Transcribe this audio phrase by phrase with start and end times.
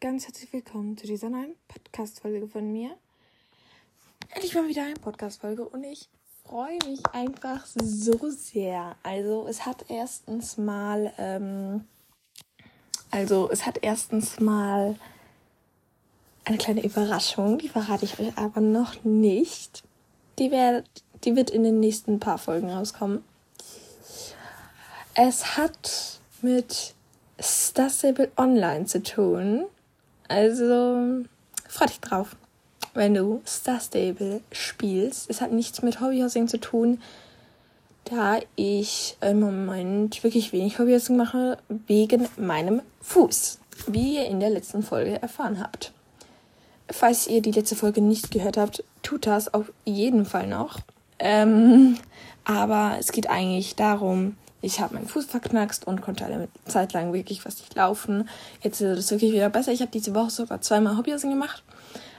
[0.00, 2.96] ganz herzlich willkommen zu dieser neuen Podcast-Folge von mir.
[4.30, 6.08] Endlich mal wieder eine Podcast-Folge und ich
[6.44, 8.96] freue mich einfach so sehr.
[9.02, 11.84] Also, es hat erstens mal, ähm,
[13.10, 14.96] also, es hat erstens mal
[16.44, 19.84] eine kleine Überraschung, die verrate ich euch aber noch nicht.
[20.38, 20.88] Die, wird,
[21.24, 23.24] die wird in den nächsten paar Folgen rauskommen.
[25.14, 26.94] Es hat mit
[27.40, 29.66] Star Stable Online zu tun.
[30.28, 31.24] Also
[31.68, 32.36] freu dich drauf,
[32.94, 35.30] wenn du Star Stable spielst.
[35.30, 37.00] Es hat nichts mit Hobbyhousing zu tun,
[38.04, 43.58] da ich im Moment wirklich wenig Hobbyhousing mache, wegen meinem Fuß,
[43.88, 45.92] wie ihr in der letzten Folge erfahren habt.
[46.88, 50.78] Falls ihr die letzte Folge nicht gehört habt, tut das auf jeden Fall noch.
[51.18, 51.98] Ähm,
[52.44, 57.12] aber es geht eigentlich darum, ich habe meinen Fuß verknackst und konnte eine Zeit lang
[57.12, 58.28] wirklich fast nicht laufen.
[58.62, 59.70] Jetzt ist es wirklich wieder besser.
[59.70, 61.62] Ich habe diese Woche sogar zweimal Hobbyhousing gemacht,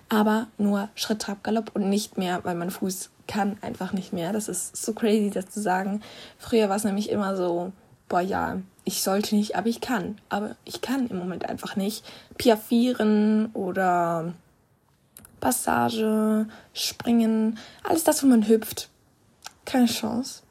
[0.08, 4.32] aber nur Schritt, Trab, Galopp und nicht mehr, weil mein Fuß kann einfach nicht mehr.
[4.32, 6.02] Das ist so crazy, das zu sagen.
[6.40, 7.74] Früher war es nämlich immer so,
[8.08, 10.18] boah ja, ich sollte nicht, aber ich kann.
[10.30, 12.06] Aber ich kann im Moment einfach nicht.
[12.38, 14.34] Piaffieren oder
[15.42, 18.90] Passage, Springen, alles das, wo man hüpft.
[19.66, 20.44] Keine Chance.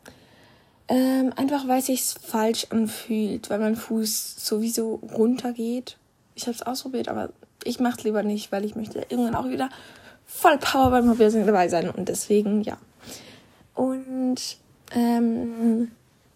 [0.88, 5.96] Ähm, einfach weil sich's falsch anfühlt, weil mein Fuß sowieso runtergeht.
[6.34, 7.30] Ich habe es ausprobiert, aber
[7.64, 9.68] ich mache lieber nicht, weil ich möchte irgendwann auch wieder
[10.26, 12.78] voll Power beim Mobilsing dabei sein und deswegen ja.
[13.74, 14.58] Und
[14.92, 15.90] ähm,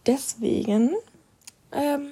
[0.07, 0.91] deswegen
[1.73, 2.09] ähm,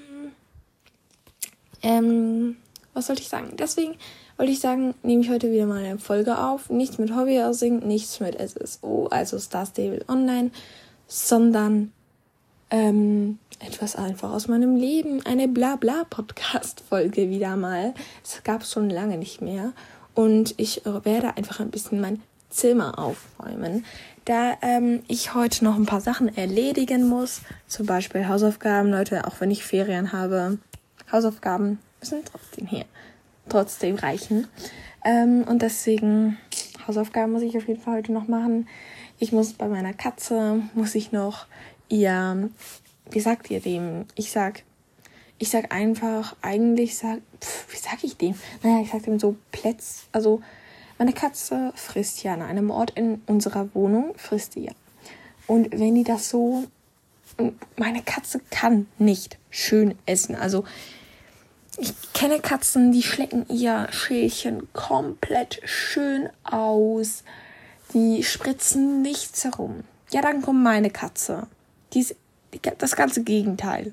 [1.82, 2.56] ähm,
[2.94, 3.56] was sollte ich sagen?
[3.56, 3.96] Deswegen
[4.36, 6.70] wollte ich sagen, nehme ich heute wieder mal eine Folge auf.
[6.70, 10.50] Nichts mit Hobbyhousing, nichts mit SSO, also Star Stable Online,
[11.06, 11.92] sondern
[12.70, 17.94] ähm, etwas einfach aus meinem Leben, eine Blabla-Podcast-Folge wieder mal.
[18.22, 19.72] Das gab es schon lange nicht mehr.
[20.14, 23.84] Und ich werde einfach ein bisschen mein Zimmer aufräumen,
[24.24, 27.42] da ähm, ich heute noch ein paar Sachen erledigen muss.
[27.66, 30.58] Zum Beispiel Hausaufgaben, Leute, auch wenn ich Ferien habe.
[31.10, 32.84] Hausaufgaben müssen trotzdem hier,
[33.48, 34.46] trotzdem reichen.
[35.04, 36.36] Ähm, und deswegen,
[36.86, 38.68] Hausaufgaben muss ich auf jeden Fall heute noch machen.
[39.18, 41.46] Ich muss bei meiner Katze, muss ich noch
[41.88, 42.50] ihr,
[43.10, 44.06] wie sagt ihr dem?
[44.14, 44.62] Ich sag,
[45.38, 48.34] ich sag einfach, eigentlich sag, pf, wie sag ich dem?
[48.62, 50.42] Naja, ich sag dem so Plätz, also
[50.98, 54.72] meine Katze frisst ja an einem Ort in unserer Wohnung, frisst die ja.
[55.46, 56.64] Und wenn die das so,
[57.76, 60.34] meine Katze kann nicht schön essen.
[60.34, 60.64] Also
[61.78, 67.22] ich kenne Katzen, die schlecken ihr Schälchen komplett schön aus.
[67.94, 69.84] Die spritzen nichts herum.
[70.10, 71.46] Ja, dann kommt meine Katze.
[71.92, 72.16] Die ist
[72.78, 73.92] das ganze Gegenteil.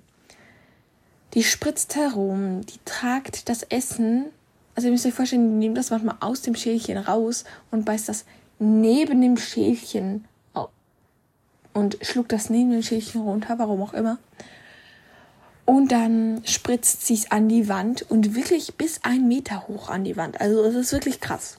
[1.33, 4.25] Die spritzt herum, die tragt das Essen.
[4.75, 8.09] Also ihr müsst euch vorstellen, die nimmt das manchmal aus dem Schälchen raus und beißt
[8.09, 8.25] das
[8.59, 10.25] neben dem Schälchen.
[11.73, 14.17] Und schluckt das neben dem Schälchen runter, warum auch immer.
[15.65, 20.05] Und dann spritzt sie es an die Wand und wirklich bis einen Meter hoch an
[20.05, 20.39] die Wand.
[20.39, 21.57] Also es ist wirklich krass.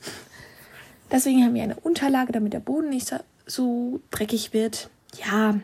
[1.11, 3.15] Deswegen haben wir eine Unterlage, damit der Boden nicht
[3.45, 4.89] so dreckig wird.
[5.19, 5.61] Ja,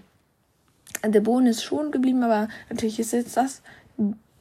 [1.07, 3.63] der Boden ist schon geblieben, aber natürlich ist jetzt das,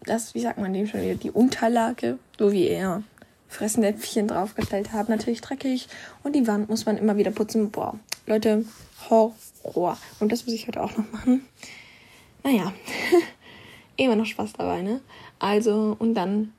[0.04, 3.04] das, wie sagt man dem schon wieder, die Unterlage, so wie er
[3.48, 5.88] Fressnäpfchen draufgestellt hat, natürlich dreckig.
[6.24, 7.72] Und die Wand muss man immer wieder putzen.
[7.72, 8.66] Boah, Leute,
[9.10, 9.98] Horror.
[10.20, 11.46] Und das muss ich heute auch noch machen.
[12.44, 12.74] Naja,
[13.98, 15.02] immer noch Spaß dabei, ne?
[15.40, 16.54] Also, und dann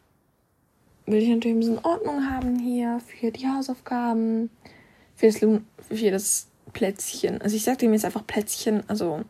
[1.06, 4.50] will ich natürlich ein bisschen Ordnung haben hier für die Hausaufgaben,
[5.16, 7.41] für das, für das Plätzchen.
[7.41, 9.22] Also ich sag dem jetzt einfach Plätzchen, also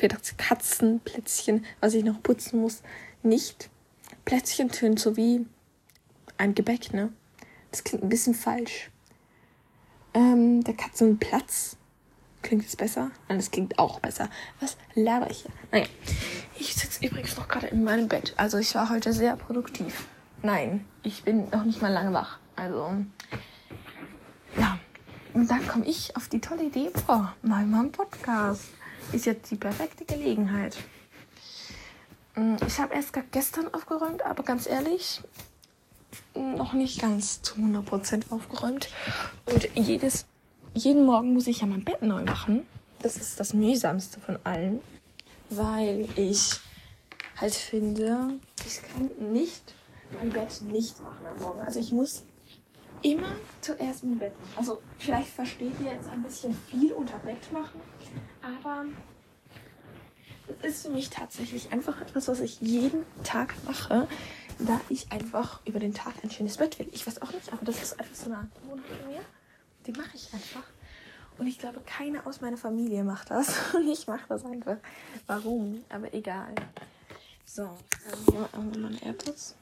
[0.00, 2.82] für das Katzenplätzchen, was ich noch putzen muss,
[3.22, 3.68] nicht.
[4.24, 5.44] Plätzchen tönt so wie
[6.38, 7.12] ein Gebäck, ne?
[7.70, 8.90] Das klingt ein bisschen falsch.
[10.14, 11.76] Ähm, der Katzenplatz.
[12.40, 13.10] Klingt es besser?
[13.28, 14.30] Nein, das klingt auch besser.
[14.60, 15.50] Was laber ich hier?
[15.70, 15.86] Naja.
[16.58, 18.32] Ich sitze übrigens noch gerade in meinem Bett.
[18.38, 20.06] Also ich war heute sehr produktiv.
[20.42, 22.38] Nein, ich bin noch nicht mal lange wach.
[22.56, 22.94] Also,
[24.56, 24.78] ja.
[25.34, 26.90] Und dann komme ich auf die tolle Idee,
[27.42, 28.70] mal einen Podcast
[29.12, 30.76] ist jetzt die perfekte Gelegenheit.
[32.34, 35.22] Mm, ich habe erst gestern aufgeräumt, aber ganz ehrlich,
[36.34, 38.88] noch nicht ganz zu 100% aufgeräumt.
[39.46, 40.26] Und jedes,
[40.74, 42.66] jeden Morgen muss ich ja mein Bett neu machen.
[43.02, 44.80] Das ist das mühsamste von allen,
[45.48, 46.60] weil ich
[47.36, 48.34] halt finde,
[48.66, 49.74] ich kann nicht
[50.18, 51.60] mein Bett nicht machen am Morgen.
[51.60, 52.24] Also ich muss
[53.02, 54.32] immer zuerst mein Bett.
[54.56, 57.80] Also vielleicht versteht ihr jetzt ein bisschen viel unter Bett machen,
[58.42, 58.86] aber
[60.62, 64.08] ist für mich tatsächlich einfach etwas, was ich jeden Tag mache,
[64.58, 66.88] da ich einfach über den Tag ein schönes Bett will.
[66.92, 69.20] Ich weiß auch nicht, aber das ist einfach so eine Gewohnheit von mir.
[69.86, 70.64] Die mache ich einfach.
[71.38, 73.54] Und ich glaube, keiner aus meiner Familie macht das.
[73.74, 74.76] Und ich mache das einfach.
[75.26, 75.82] Warum?
[75.88, 76.54] Aber egal.
[77.46, 77.68] So,
[78.30, 79.54] hier haben wir meine AirPods.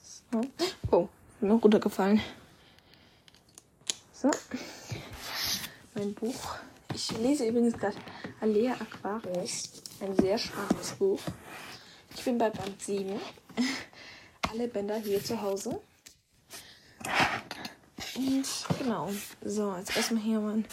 [0.00, 0.40] So.
[0.90, 1.08] Oh,
[1.42, 2.20] mir runtergefallen.
[4.12, 4.30] So.
[5.94, 6.56] Mein Buch.
[6.94, 7.96] Ich lese übrigens gerade
[8.40, 9.82] Alea Aquarius.
[10.00, 11.20] Ein sehr spannendes Buch.
[12.14, 13.20] Ich bin bei Band 7.
[14.50, 15.80] Alle Bänder hier zu Hause.
[18.14, 18.44] Und
[18.78, 19.10] genau.
[19.44, 20.66] So, jetzt erstmal hier mein.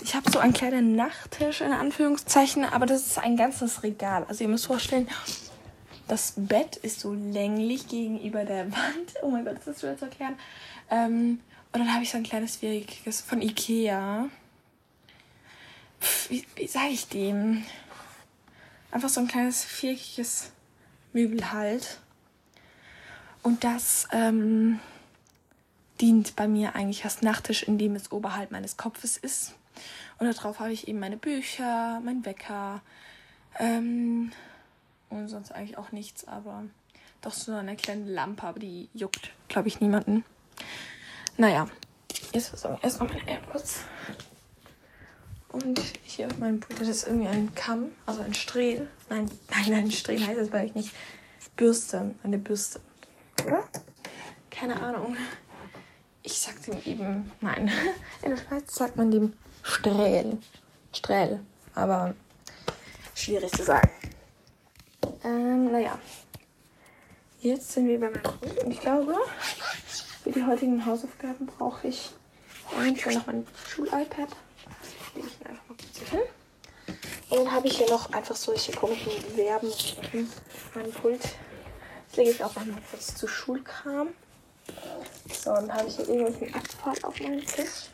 [0.00, 4.24] Ich habe so einen kleinen Nachttisch in Anführungszeichen, aber das ist ein ganzes Regal.
[4.28, 5.08] Also ihr müsst vorstellen,
[6.08, 9.14] das Bett ist so länglich gegenüber der Wand.
[9.22, 10.36] Oh mein Gott, das ist schwer zu erklären.
[10.90, 11.40] Ähm,
[11.72, 14.28] und dann habe ich so ein kleines viereckiges von Ikea.
[16.00, 17.64] Pff, wie, wie sage ich dem?
[18.90, 20.50] Einfach so ein kleines viereckiges
[21.12, 21.98] Möbel halt.
[23.42, 24.80] Und das ähm,
[26.00, 29.54] dient bei mir eigentlich als Nachttisch, indem es oberhalb meines Kopfes ist.
[30.18, 32.82] Und darauf habe ich eben meine Bücher, mein Wecker
[33.58, 34.32] ähm,
[35.10, 36.64] und sonst eigentlich auch nichts, aber
[37.20, 40.24] doch so eine kleine Lampe, aber die juckt, glaube ich, niemanden.
[41.36, 41.68] Naja,
[42.32, 43.80] jetzt versorgen erstmal meine AirPods.
[45.50, 48.88] Und hier auf meinem Pult ist irgendwie ein Kamm, also ein Strehl.
[49.08, 50.92] Nein, nein, ein Strehl heißt es, weil ich nicht.
[51.56, 52.80] Bürste, eine Bürste.
[53.44, 53.64] Oder?
[54.50, 55.16] Keine Ahnung.
[56.22, 57.70] Ich sag dem eben, nein.
[58.22, 59.32] In der Schweiz sagt man dem
[59.62, 60.38] Strähl.
[60.92, 61.40] Strähl.
[61.74, 62.14] Aber
[63.14, 63.90] schwierig zu sagen.
[65.28, 65.98] Ähm, naja.
[67.40, 69.14] Jetzt sind wir bei meinem Pult und ich glaube,
[70.22, 72.10] für die heutigen Hausaufgaben brauche ich
[72.74, 74.30] eventuell noch mein Schul-iPad.
[75.14, 76.20] Lege ich mir einfach mal kurz hin.
[77.28, 79.70] Und dann habe ich hier noch einfach solche komischen Verben
[80.12, 80.28] in
[80.74, 81.22] meinem Pult.
[81.22, 84.08] Jetzt lege ich auch noch mal kurz zu Schulkram.
[85.30, 87.90] So, dann habe ich hier irgendwelchen Abfall auf meinem Tisch.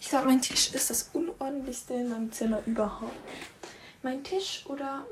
[0.00, 3.16] Ich glaube, mein Tisch ist das unordentlichste in meinem Zimmer überhaupt.
[4.02, 5.06] Mein Tisch oder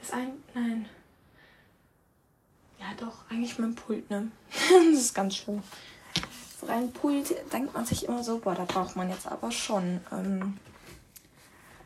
[0.00, 0.32] das ein.
[0.54, 0.86] Nein.
[2.78, 4.30] Ja, doch, eigentlich mein Pult, ne?
[4.92, 5.62] das ist ganz schön.
[6.60, 10.00] So ein Pult denkt man sich immer so, boah, da braucht man jetzt aber schon.
[10.12, 10.58] Ähm,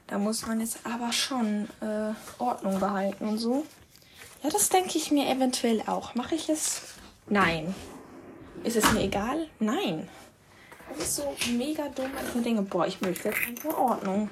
[0.07, 3.65] da muss man jetzt aber schon äh, Ordnung behalten und so.
[4.43, 6.15] Ja, das denke ich mir eventuell auch.
[6.15, 6.83] Mache ich es?
[7.29, 7.75] Nein.
[8.63, 9.49] Ist es mir egal?
[9.59, 10.09] Nein.
[10.91, 14.29] Das ist so mega dumm, weil ich mir denke, boah, ich möchte jetzt einfach Ordnung.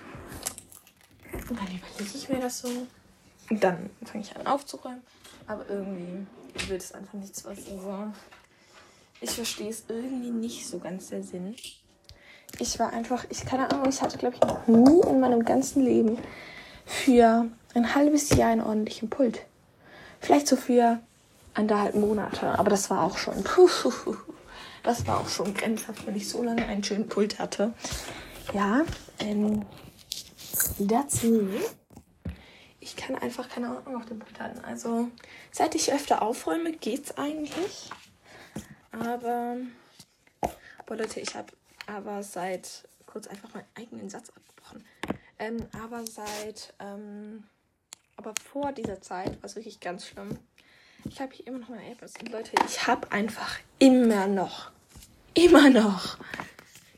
[1.32, 2.86] Und dann überlege ich mir das so.
[3.60, 5.02] Dann fange ich an aufzuräumen.
[5.46, 6.26] Aber irgendwie
[6.68, 8.12] wird es einfach nichts, was so.
[9.20, 11.54] Ich verstehe es irgendwie nicht so ganz der Sinn.
[12.58, 15.82] Ich war einfach, ich keine Ahnung, ich hatte, glaube ich, noch nie in meinem ganzen
[15.82, 16.18] Leben
[16.84, 19.40] für ein halbes Jahr einen ordentlichen Pult.
[20.20, 21.00] Vielleicht so für
[21.54, 23.34] anderthalb Monate, aber das war auch schon.
[24.84, 27.72] Das war auch schon grenzhaft, wenn ich so lange einen schönen Pult hatte.
[28.52, 28.82] Ja,
[29.20, 29.64] ähm,
[30.80, 31.48] dazu.
[32.82, 34.58] Ich kann einfach keine Ordnung auf dem Pult halten.
[34.64, 35.08] Also,
[35.52, 37.90] seit ich öfter aufräume, geht's eigentlich.
[38.90, 39.56] Aber,
[40.84, 41.52] boah Leute, ich habe
[41.86, 44.84] aber seit, kurz einfach meinen eigenen Satz abgebrochen.
[45.38, 47.44] Ähm, aber seit, ähm,
[48.16, 50.36] aber vor dieser Zeit war es wirklich ganz schlimm.
[51.04, 52.14] Ich habe hier immer noch meine AirPods.
[52.20, 54.72] Und Leute, ich habe einfach immer noch,
[55.34, 56.18] immer noch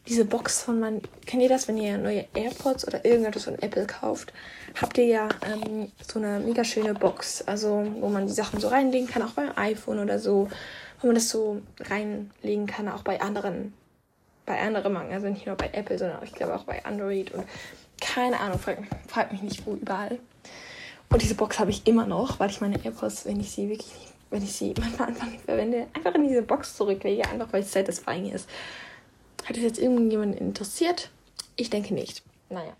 [0.06, 1.02] diese Box von meinen.
[1.26, 4.32] Kennt ihr das, wenn ihr neue AirPods oder irgendetwas von Apple kauft?
[4.80, 7.42] Habt ihr ja ähm, so eine mega schöne Box.
[7.42, 10.48] Also, wo man die Sachen so reinlegen kann, auch beim iPhone oder so.
[11.00, 13.72] Wo man das so reinlegen kann, auch bei anderen.
[14.46, 15.12] Bei anderen Marken.
[15.12, 17.44] Also nicht nur bei Apple, sondern ich glaube auch bei Android und
[18.00, 18.58] keine Ahnung.
[18.58, 20.18] Fragt, fragt mich nicht, wo überall.
[21.08, 23.92] Und diese Box habe ich immer noch, weil ich meine AirPods, wenn ich sie wirklich,
[24.30, 27.72] wenn ich sie manchmal einfach nicht verwende, einfach in diese Box zurücklege, einfach weil es
[27.72, 28.48] satisfying ist.
[29.44, 31.10] Hat es jetzt irgendjemanden interessiert?
[31.56, 32.22] Ich denke nicht.
[32.48, 32.72] Naja.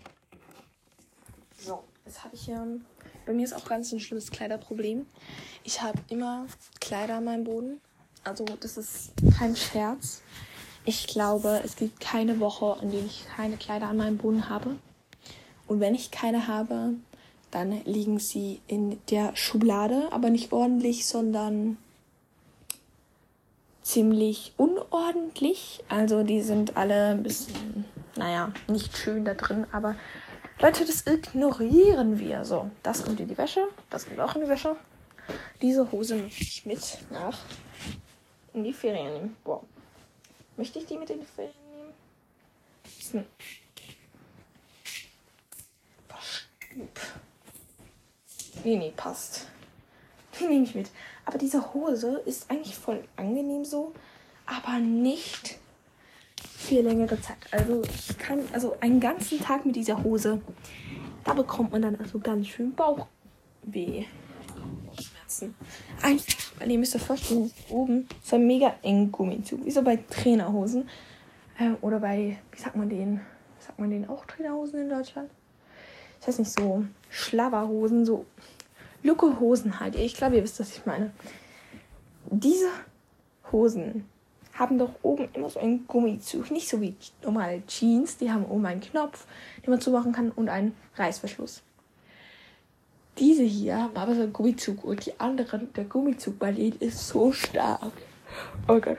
[1.59, 2.81] So, jetzt habe ich hier.
[3.27, 5.07] Bei mir ist auch ganz ein schlimmes Kleiderproblem.
[5.63, 6.47] Ich habe immer
[6.81, 7.81] Kleider an meinem Boden.
[8.23, 10.23] Also, das ist kein Scherz.
[10.87, 14.77] Ich glaube, es gibt keine Woche, in der ich keine Kleider an meinem Boden habe.
[15.67, 16.95] Und wenn ich keine habe,
[17.51, 21.79] dann liegen sie in der Schublade, aber nicht ordentlich, sondern
[23.85, 25.85] ziemlich unordentlich.
[25.89, 27.85] Also die sind alle ein bisschen,
[28.17, 29.95] naja, nicht schön da drin, aber
[30.59, 32.45] Leute, das ignorieren wir.
[32.45, 34.75] So, das kommt in die Wäsche, das kommt auch in die Wäsche.
[35.63, 37.39] Diese Hose möchte ich mit nach
[38.53, 39.37] in die Ferien nehmen.
[39.45, 39.63] Boah.
[40.57, 41.93] Möchte ich die mit in die Ferien nehmen?
[43.13, 43.25] Hm.
[46.75, 47.01] Typ.
[48.65, 49.47] Nee, nee, passt.
[50.39, 50.91] Die nehme ich mit.
[51.25, 53.93] Aber diese Hose ist eigentlich voll angenehm so,
[54.47, 55.59] aber nicht
[56.37, 57.37] für längere Zeit.
[57.51, 60.41] Also ich kann, also einen ganzen Tag mit dieser Hose,
[61.25, 64.05] da bekommt man dann also ganz schön Bauchweh.
[66.03, 69.65] Einfach, weil ihr müsst euch vorstellen, oben ist ein mega eng Gummizug.
[69.65, 70.89] Wie so bei Trainerhosen.
[71.59, 73.21] Äh, oder bei, wie sagt man den?
[73.59, 75.31] Sagt man den auch Trainerhosen in Deutschland?
[76.21, 78.25] Ich weiß nicht, so Schlabberhosen, so
[79.05, 79.95] Lucke-Hosen halt.
[79.95, 81.13] Ich glaube, ihr wisst, was ich meine.
[82.31, 82.69] Diese
[83.53, 84.09] Hosen
[84.55, 86.51] haben doch oben immer so einen Gummizug.
[86.51, 88.17] Nicht so wie normale Jeans.
[88.17, 89.27] Die haben oben einen Knopf,
[89.65, 91.63] den man zumachen kann und einen Reißverschluss.
[93.19, 97.07] Diese hier haben aber so einen Gummizug und die anderen, der Gummizug bei denen ist
[97.07, 97.93] so stark.
[98.67, 98.99] Oh Gott.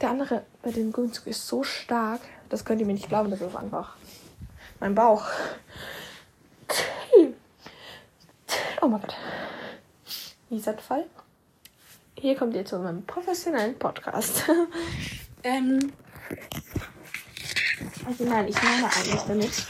[0.00, 3.42] Der andere bei dem Gummizug ist so stark, das könnt ihr mir nicht glauben, das
[3.42, 3.96] ist einfach
[4.80, 5.26] mein Bauch.
[8.82, 9.14] Oh mein Gott.
[10.48, 11.06] Dieser Fall.
[12.18, 14.44] Hier kommt ihr zu meinem professionellen Podcast.
[15.42, 15.92] ähm,
[18.06, 19.66] also nein, ich meine eigentlich damit.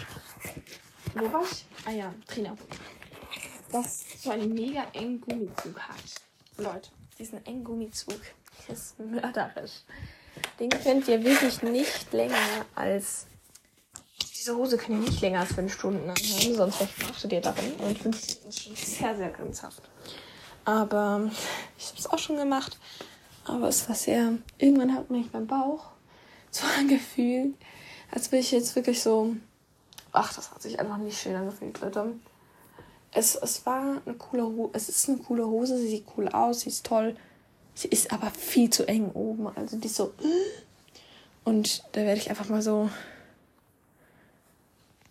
[1.15, 1.65] Wo war ich?
[1.87, 2.57] Ah ja, Trainer.
[3.73, 5.97] Das so einen mega engen Gummizug hat.
[6.57, 8.21] Leute, diesen engen Gummizug
[8.69, 9.83] ist mörderisch.
[10.61, 13.27] Den könnt ihr wirklich nicht länger als.
[14.41, 17.75] Diese Hose könnt ihr nicht länger als fünf Stunden anhaben, sonst verschmachtet ihr darin.
[17.75, 19.83] Und ich finde es schon sehr, sehr grenzhaft.
[20.65, 21.31] Aber
[21.77, 22.79] ich habe es auch schon gemacht.
[23.45, 24.33] Aber es war sehr.
[24.57, 25.91] Irgendwann hat mich mein Bauch
[26.51, 27.55] so angefühlt,
[28.11, 29.37] als würde ich jetzt wirklich so.
[30.13, 32.15] Ach, das hat sich einfach nicht schön angefühlt, Leute.
[33.13, 34.71] Es, es war eine coole Hose.
[34.73, 35.77] Es ist eine coole Hose.
[35.77, 36.61] Sie sieht cool aus.
[36.61, 37.15] Sie ist toll.
[37.75, 39.49] Sie ist aber viel zu eng oben.
[39.55, 40.15] Also die ist so.
[41.45, 42.89] Und da werde ich einfach mal so.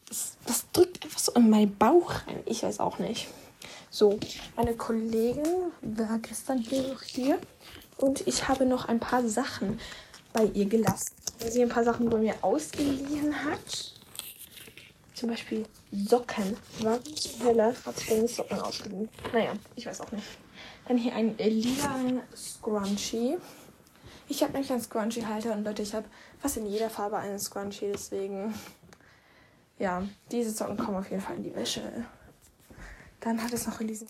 [0.10, 2.42] Das, das drückt einfach so in meinen Bauch rein.
[2.46, 3.28] Ich weiß auch nicht.
[3.92, 4.20] So,
[4.56, 7.40] meine Kollegin war gestern hier noch hier.
[7.98, 9.80] Und ich habe noch ein paar Sachen
[10.34, 11.16] bei ihr gelassen.
[11.40, 13.94] Weil sie ein paar Sachen bei mir ausgeliehen hat.
[15.14, 16.56] Zum Beispiel Socken.
[16.80, 19.10] Warum zur Hölle hat sie mir Socken ausgeliehen?
[19.34, 20.26] Naja, ich weiß auch nicht.
[20.88, 23.38] Dann hier ein lila Scrunchie.
[24.28, 26.06] Ich habe nämlich einen Scrunchie-Halter und Leute, ich habe
[26.40, 28.54] fast in jeder Farbe einen Scrunchie, deswegen
[29.80, 31.82] ja, diese Socken kommen auf jeden Fall in die Wäsche.
[33.22, 34.08] Dann hat es noch in diesem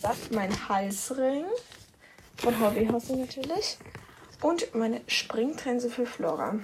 [0.00, 1.44] Saft mein Halsring
[2.36, 3.78] von Hobbyhouse natürlich
[4.42, 6.56] und meine Springtrense für Flora.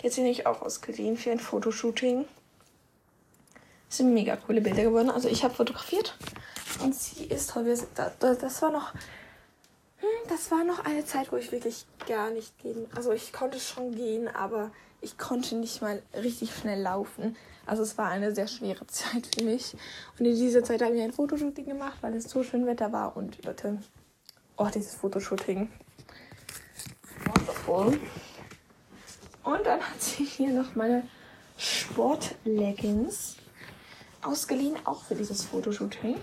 [0.00, 2.24] Die hat sie nämlich auch ausgeliehen für ein Fotoshooting.
[3.88, 5.10] Das sind mega coole Bilder geworden.
[5.10, 6.16] Also ich habe fotografiert
[6.82, 7.74] und sie ist Hobby.
[7.94, 8.94] Das war noch
[10.02, 12.86] hm, das war noch eine Zeit, wo ich wirklich gar nicht gehen.
[12.96, 17.36] Also ich konnte schon gehen, aber ich konnte nicht mal richtig schnell laufen.
[17.66, 19.74] Also es war eine sehr schwere Zeit für mich.
[20.18, 23.16] Und in dieser Zeit habe ich ein Fotoshooting gemacht, weil es so schön Wetter war.
[23.16, 23.82] Und Leute,
[24.56, 25.68] oh, dieses Fotoshooting.
[27.26, 27.98] Wonderful.
[29.44, 31.06] Und dann hat sie hier noch meine
[31.56, 33.36] Sportleggings
[34.22, 36.16] ausgeliehen, auch für dieses Fotoshooting.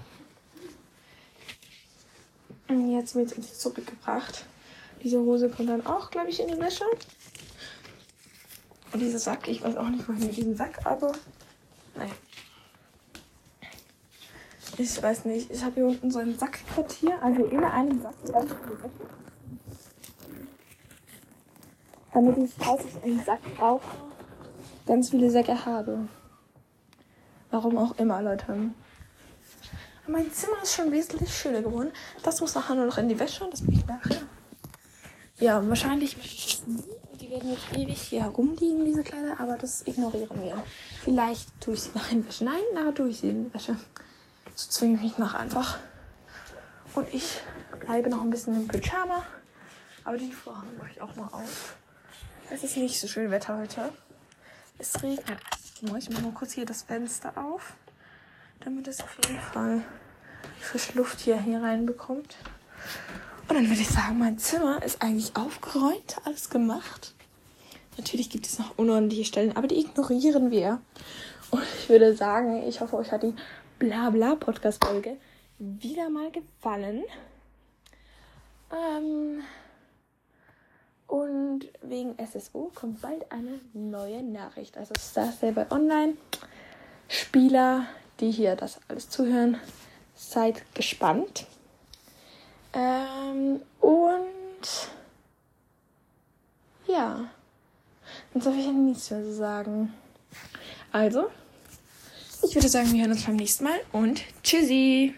[2.69, 4.45] Und jetzt mit uns zurückgebracht.
[5.03, 6.85] Diese Hose kommt dann auch, glaube ich, in die Wäsche.
[8.91, 11.11] Und dieser Sack, ich weiß auch nicht, wohin mit diesem Sack, aber
[11.95, 12.11] naja.
[14.77, 18.13] Ich weiß nicht, ich habe hier unten so ein Sackquartier, also immer einen Sack.
[22.13, 23.85] Damit ich, falls ich einen Sack brauche,
[24.85, 26.07] ganz viele Säcke habe.
[27.51, 28.71] Warum auch immer, Leute.
[30.07, 31.91] Mein Zimmer ist schon wesentlich schöner geworden.
[32.23, 34.21] Das muss nachher nur noch in die Wäsche und das mache ich nachher.
[35.39, 36.61] Ja, wahrscheinlich
[37.29, 40.63] die werden nicht ewig hier herumliegen, diese Kleider, aber das ignorieren wir.
[41.03, 42.43] Vielleicht tue ich sie noch in Wäsche.
[42.43, 43.77] Nein, nachher tue ich sie in Wäsche.
[44.55, 45.77] So zwinge ich mich nach einfach.
[46.95, 47.41] Und ich
[47.81, 49.23] bleibe noch ein bisschen im Pyjama.
[50.03, 51.75] Aber die Vorhang mache ich auch mal auf.
[52.49, 53.91] Es ist nicht so schön Wetter heute.
[54.79, 55.39] Es regnet.
[55.99, 57.73] Ich mache mal kurz hier das Fenster auf,
[58.61, 59.83] damit es auf jeden Fall
[60.59, 62.37] frische Luft hier, hier reinbekommt.
[63.47, 67.13] Und dann würde ich sagen, mein Zimmer ist eigentlich aufgeräumt, alles gemacht.
[67.99, 70.79] Natürlich gibt es noch unordentliche Stellen, aber die ignorieren wir.
[71.51, 73.33] Und ich würde sagen, ich hoffe, euch hat die
[73.77, 75.17] Blabla-Podcast-Folge
[75.57, 77.03] wieder mal gefallen.
[78.71, 79.43] Ähm,
[81.07, 84.77] und wegen SSO kommt bald eine neue Nachricht.
[84.77, 86.13] Also Star Stable Online.
[87.09, 87.85] Spieler,
[88.21, 89.57] die hier das alles zuhören,
[90.15, 91.47] seid gespannt.
[92.71, 94.89] Ähm, und
[98.33, 99.93] Jetzt darf ich ja nichts mehr so sagen.
[100.91, 101.29] Also,
[102.43, 105.13] Ich würde sagen, wir hören uns beim nächsten Mal und tschüssi!